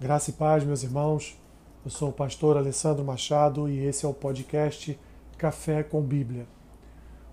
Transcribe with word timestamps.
Graça 0.00 0.30
e 0.30 0.32
paz, 0.32 0.62
meus 0.62 0.84
irmãos. 0.84 1.36
Eu 1.84 1.90
sou 1.90 2.10
o 2.10 2.12
pastor 2.12 2.56
Alessandro 2.56 3.04
Machado 3.04 3.68
e 3.68 3.84
esse 3.84 4.06
é 4.06 4.08
o 4.08 4.14
podcast 4.14 4.96
Café 5.36 5.82
com 5.82 6.00
Bíblia. 6.00 6.46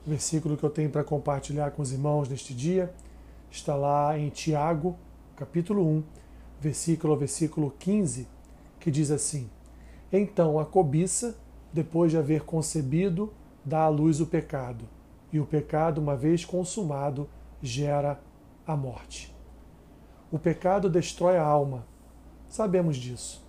O 0.04 0.10
versículo 0.10 0.58
que 0.58 0.64
eu 0.64 0.72
tenho 0.72 0.90
para 0.90 1.04
compartilhar 1.04 1.70
com 1.70 1.84
os 1.84 1.92
irmãos 1.92 2.28
neste 2.28 2.56
dia 2.56 2.92
está 3.52 3.76
lá 3.76 4.18
em 4.18 4.30
Tiago, 4.30 4.98
capítulo 5.36 5.88
1, 5.88 6.04
versículo 6.60 7.16
versículo 7.16 7.72
15, 7.78 8.28
que 8.80 8.90
diz 8.90 9.12
assim: 9.12 9.48
Então 10.12 10.58
a 10.58 10.66
cobiça, 10.66 11.38
depois 11.72 12.10
de 12.10 12.18
haver 12.18 12.46
concebido, 12.46 13.32
dá 13.64 13.82
à 13.82 13.90
luz 13.90 14.20
o 14.20 14.26
pecado, 14.26 14.86
e 15.32 15.40
o 15.40 15.46
pecado, 15.46 16.02
uma 16.02 16.16
vez 16.16 16.44
consumado, 16.44 17.30
gera 17.62 18.20
a 18.66 18.76
morte. 18.76 19.32
O 20.32 20.40
pecado 20.40 20.90
destrói 20.90 21.38
a 21.38 21.46
alma 21.46 21.86
Sabemos 22.50 22.98
disso. 22.98 23.44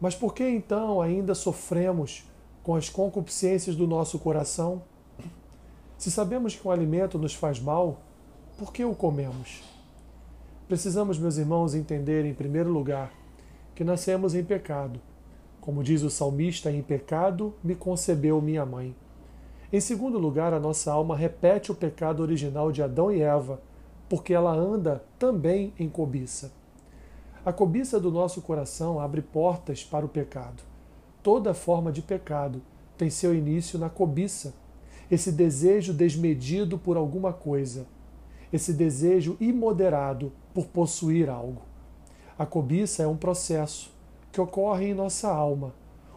Mas 0.00 0.14
por 0.14 0.34
que 0.34 0.48
então 0.48 1.00
ainda 1.00 1.34
sofremos 1.34 2.24
com 2.62 2.74
as 2.74 2.88
concupiscências 2.88 3.76
do 3.76 3.86
nosso 3.86 4.18
coração? 4.18 4.82
Se 5.98 6.10
sabemos 6.10 6.56
que 6.56 6.66
um 6.66 6.70
alimento 6.70 7.18
nos 7.18 7.34
faz 7.34 7.60
mal, 7.60 8.00
por 8.58 8.72
que 8.72 8.84
o 8.84 8.94
comemos? 8.94 9.62
Precisamos, 10.66 11.18
meus 11.18 11.36
irmãos, 11.36 11.74
entender, 11.74 12.24
em 12.24 12.32
primeiro 12.32 12.70
lugar, 12.70 13.12
que 13.74 13.84
nascemos 13.84 14.34
em 14.34 14.44
pecado. 14.44 15.00
Como 15.60 15.82
diz 15.82 16.02
o 16.02 16.08
salmista, 16.08 16.70
em 16.70 16.82
pecado 16.82 17.54
me 17.62 17.74
concebeu 17.74 18.40
minha 18.40 18.64
mãe. 18.64 18.94
Em 19.72 19.80
segundo 19.80 20.18
lugar, 20.18 20.54
a 20.54 20.60
nossa 20.60 20.90
alma 20.90 21.16
repete 21.16 21.70
o 21.70 21.74
pecado 21.74 22.22
original 22.22 22.72
de 22.72 22.82
Adão 22.82 23.12
e 23.12 23.20
Eva, 23.20 23.60
porque 24.08 24.32
ela 24.32 24.52
anda 24.52 25.04
também 25.18 25.72
em 25.78 25.88
cobiça. 25.88 26.50
A 27.42 27.54
cobiça 27.54 27.98
do 27.98 28.10
nosso 28.10 28.42
coração 28.42 29.00
abre 29.00 29.22
portas 29.22 29.82
para 29.82 30.04
o 30.04 30.08
pecado. 30.08 30.62
Toda 31.22 31.54
forma 31.54 31.90
de 31.90 32.02
pecado 32.02 32.60
tem 32.98 33.08
seu 33.08 33.34
início 33.34 33.78
na 33.78 33.88
cobiça, 33.88 34.52
esse 35.10 35.32
desejo 35.32 35.94
desmedido 35.94 36.78
por 36.78 36.98
alguma 36.98 37.32
coisa, 37.32 37.86
esse 38.52 38.74
desejo 38.74 39.38
imoderado 39.40 40.30
por 40.52 40.66
possuir 40.66 41.30
algo. 41.30 41.62
A 42.38 42.44
cobiça 42.44 43.02
é 43.02 43.06
um 43.06 43.16
processo 43.16 43.90
que 44.30 44.40
ocorre 44.40 44.90
em 44.90 44.94
nossa 44.94 45.32
alma, 45.32 45.72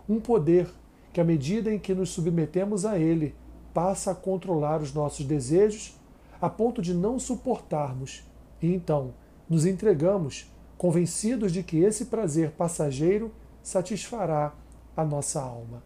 um 0.09 0.19
poder 0.19 0.69
que, 1.13 1.21
à 1.21 1.23
medida 1.23 1.73
em 1.73 1.79
que 1.79 1.93
nos 1.93 2.09
submetemos 2.09 2.85
a 2.85 2.99
ele, 2.99 3.33
passa 3.73 4.11
a 4.11 4.15
controlar 4.15 4.81
os 4.81 4.93
nossos 4.93 5.25
desejos 5.25 5.97
a 6.41 6.49
ponto 6.49 6.81
de 6.81 6.93
não 6.93 7.17
suportarmos 7.17 8.25
e 8.61 8.73
então 8.73 9.13
nos 9.49 9.65
entregamos 9.65 10.51
convencidos 10.77 11.51
de 11.51 11.63
que 11.63 11.77
esse 11.77 12.05
prazer 12.05 12.51
passageiro 12.51 13.31
satisfará 13.61 14.53
a 14.95 15.03
nossa 15.03 15.41
alma. 15.41 15.83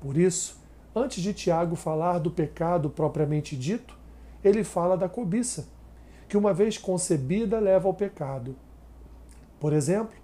Por 0.00 0.16
isso, 0.16 0.60
antes 0.94 1.22
de 1.22 1.32
Tiago 1.32 1.76
falar 1.76 2.18
do 2.18 2.30
pecado 2.30 2.90
propriamente 2.90 3.56
dito, 3.56 3.96
ele 4.42 4.62
fala 4.62 4.96
da 4.96 5.08
cobiça, 5.08 5.68
que 6.28 6.36
uma 6.36 6.52
vez 6.52 6.76
concebida 6.76 7.58
leva 7.58 7.88
ao 7.88 7.94
pecado. 7.94 8.54
Por 9.58 9.72
exemplo, 9.72 10.14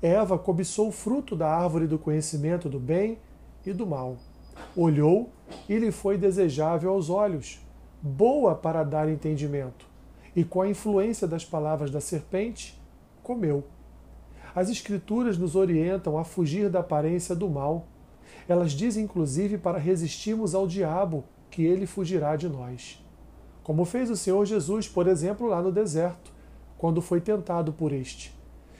Eva 0.00 0.38
cobiçou 0.38 0.88
o 0.88 0.92
fruto 0.92 1.34
da 1.34 1.48
árvore 1.48 1.86
do 1.86 1.98
conhecimento 1.98 2.68
do 2.68 2.78
bem 2.78 3.18
e 3.66 3.72
do 3.72 3.86
mal. 3.86 4.16
Olhou 4.76 5.30
e 5.68 5.76
lhe 5.76 5.90
foi 5.90 6.16
desejável 6.16 6.90
aos 6.90 7.10
olhos, 7.10 7.60
boa 8.00 8.54
para 8.54 8.84
dar 8.84 9.08
entendimento, 9.08 9.86
e 10.34 10.44
com 10.44 10.62
a 10.62 10.68
influência 10.68 11.26
das 11.26 11.44
palavras 11.44 11.90
da 11.90 12.00
serpente, 12.00 12.77
comeu. 13.28 13.62
As 14.54 14.70
Escrituras 14.70 15.36
nos 15.36 15.54
orientam 15.54 16.16
a 16.16 16.24
fugir 16.24 16.70
da 16.70 16.80
aparência 16.80 17.36
do 17.36 17.46
mal. 17.46 17.86
Elas 18.48 18.72
dizem, 18.72 19.04
inclusive, 19.04 19.58
para 19.58 19.76
resistirmos 19.76 20.54
ao 20.54 20.66
diabo, 20.66 21.24
que 21.50 21.62
ele 21.62 21.84
fugirá 21.84 22.36
de 22.36 22.48
nós. 22.48 23.04
Como 23.62 23.84
fez 23.84 24.08
o 24.08 24.16
Senhor 24.16 24.46
Jesus, 24.46 24.88
por 24.88 25.06
exemplo, 25.06 25.46
lá 25.46 25.60
no 25.60 25.70
deserto, 25.70 26.32
quando 26.78 27.02
foi 27.02 27.20
tentado 27.20 27.70
por 27.70 27.92
este. 27.92 28.34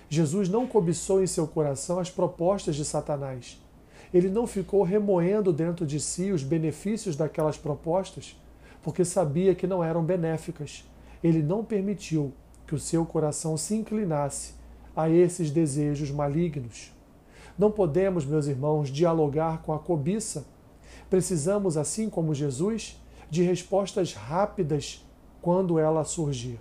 Jesus 0.09 0.49
não 0.49 0.67
cobiçou 0.67 1.23
em 1.23 1.27
seu 1.27 1.47
coração 1.47 1.99
as 1.99 2.09
propostas 2.09 2.75
de 2.75 2.87
Satanás. 2.87 3.61
Ele 4.15 4.31
não 4.31 4.47
ficou 4.47 4.83
remoendo 4.83 5.53
dentro 5.53 5.87
de 5.87 6.01
si 6.01 6.33
os 6.33 6.43
benefícios 6.43 7.17
daquelas 7.17 7.59
propostas, 7.59 8.35
porque 8.83 9.05
sabia 9.05 9.55
que 9.55 9.67
não 9.67 9.85
eram 9.85 10.03
benéficas. 10.03 10.87
Ele 11.23 11.43
não 11.43 11.63
permitiu 11.63 12.33
que 12.69 12.75
o 12.75 12.79
seu 12.79 13.07
coração 13.07 13.57
se 13.57 13.75
inclinasse 13.75 14.53
a 14.95 15.09
esses 15.09 15.51
desejos 15.51 16.11
malignos. 16.11 16.93
Não 17.59 17.71
podemos, 17.71 18.27
meus 18.27 18.47
irmãos, 18.47 18.91
dialogar 18.91 19.63
com 19.63 19.73
a 19.73 19.79
cobiça. 19.79 20.47
Precisamos, 21.09 21.79
assim 21.79 22.11
como 22.11 22.35
Jesus, 22.35 23.01
de 23.31 23.43
respostas 23.43 24.13
rápidas 24.13 25.03
quando 25.41 25.79
ela 25.79 26.05
surgir. 26.05 26.61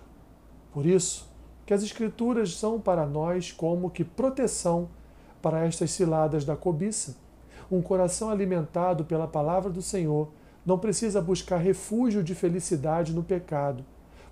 Por 0.72 0.86
isso, 0.86 1.28
que 1.66 1.74
as 1.74 1.82
Escrituras 1.82 2.56
são 2.56 2.80
para 2.80 3.04
nós 3.04 3.52
como 3.52 3.90
que 3.90 4.02
proteção 4.02 4.88
para 5.42 5.66
estas 5.66 5.90
ciladas 5.90 6.42
da 6.42 6.56
cobiça. 6.56 7.16
Um 7.70 7.82
coração 7.82 8.30
alimentado 8.30 9.04
pela 9.04 9.28
palavra 9.28 9.70
do 9.70 9.82
Senhor 9.82 10.30
não 10.64 10.78
precisa 10.78 11.20
buscar 11.20 11.58
refúgio 11.58 12.24
de 12.24 12.34
felicidade 12.34 13.12
no 13.12 13.22
pecado, 13.22 13.84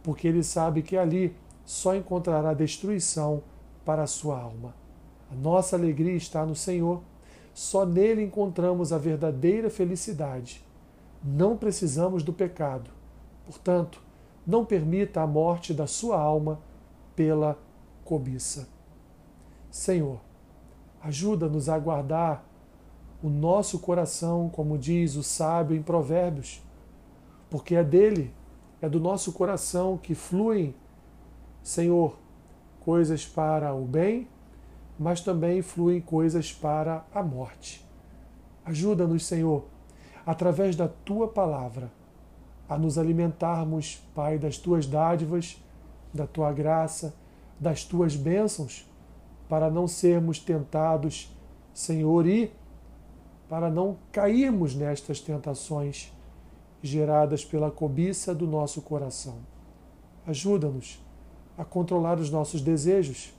porque 0.03 0.27
ele 0.27 0.43
sabe 0.43 0.81
que 0.81 0.97
ali 0.97 1.37
só 1.67 1.97
encontrará 1.97 2.55
destruição 2.55 3.43
para 3.85 4.05
a 4.05 4.07
sua 4.07 4.41
alma. 4.41 4.75
A 5.31 5.35
nossa 5.35 5.75
alegria 5.75 6.15
está 6.15 6.47
no 6.47 6.55
Senhor. 6.55 7.03
Só 7.53 7.85
nele 7.85 8.23
encontramos 8.23 8.93
a 8.93 8.99
verdadeira 8.99 9.69
felicidade. 9.69 10.65
Não 11.23 11.57
precisamos 11.57 12.23
do 12.23 12.33
pecado. 12.33 12.91
Portanto, 13.45 14.01
não 14.47 14.65
permita 14.65 15.21
a 15.21 15.27
morte 15.27 15.75
da 15.75 15.87
sua 15.87 16.19
alma 16.21 16.61
pela 17.17 17.59
cobiça. 18.05 18.69
Senhor, 19.71 20.21
ajuda-nos 21.03 21.69
a 21.69 21.77
guardar 21.79 22.47
o 23.23 23.29
nosso 23.29 23.81
coração, 23.81 24.49
como 24.49 24.79
diz 24.79 25.17
o 25.17 25.23
sábio 25.23 25.77
em 25.77 25.83
Provérbios, 25.83 26.63
porque 27.51 27.75
é 27.75 27.83
dele, 27.83 28.33
é 28.81 28.89
do 28.89 29.01
nosso 29.01 29.33
coração 29.33 29.99
que 29.99 30.15
fluem 30.15 30.75
Senhor, 31.67 32.17
coisas 32.79 33.27
para 33.27 33.75
o 33.75 33.85
bem, 33.85 34.29
mas 34.97 35.21
também 35.21 35.63
fluem 35.63 36.01
coisas 36.01 36.53
para 36.53 37.05
a 37.13 37.25
morte. 37.25 37.85
Ajuda-nos, 38.65 39.27
Senhor, 39.27 39.65
através 40.25 40.77
da 40.77 40.87
tua 40.87 41.27
palavra, 41.27 41.91
a 42.69 42.79
nos 42.79 42.97
alimentarmos, 42.97 44.01
Pai, 44.15 44.39
das 44.39 44.59
tuas 44.59 44.87
dádivas, 44.87 45.61
da 46.15 46.25
tua 46.25 46.53
graça, 46.53 47.13
das 47.59 47.83
tuas 47.83 48.15
bênçãos, 48.15 48.89
para 49.49 49.69
não 49.69 49.89
sermos 49.89 50.39
tentados, 50.39 51.37
Senhor, 51.75 52.29
e 52.29 52.53
para 53.49 53.69
não 53.69 53.97
cairmos 54.13 54.73
nestas 54.77 55.19
tentações 55.19 56.13
geradas 56.81 57.45
pela 57.45 57.73
cobiça 57.73 58.33
do 58.33 58.47
nosso 58.47 58.81
coração. 58.83 59.39
Ajuda-nos 60.25 61.05
a 61.57 61.65
controlar 61.65 62.19
os 62.19 62.31
nossos 62.31 62.61
desejos, 62.61 63.33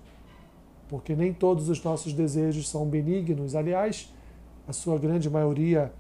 porque 0.88 1.16
nem 1.16 1.34
todos 1.34 1.70
os 1.70 1.84
nossos 1.84 2.14
desejos 2.14 2.70
são 2.70 2.86
benignos. 2.86 3.56
Aliás, 3.56 4.12
a 4.68 4.74
sua 4.74 4.98
grande 4.98 5.30
maioria 5.30 5.94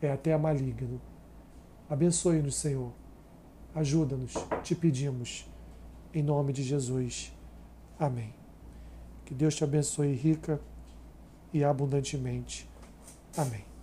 é 0.00 0.10
até 0.10 0.36
maligno. 0.36 1.00
Abençoe-nos, 1.88 2.56
Senhor. 2.56 2.92
Ajuda-nos, 3.74 4.34
te 4.62 4.74
pedimos. 4.74 5.46
Em 6.12 6.22
nome 6.22 6.52
de 6.52 6.62
Jesus. 6.62 7.32
Amém. 7.98 8.32
Que 9.24 9.34
Deus 9.34 9.54
te 9.56 9.64
abençoe 9.64 10.14
rica 10.14 10.60
e 11.52 11.64
abundantemente. 11.64 12.68
Amém. 13.36 13.73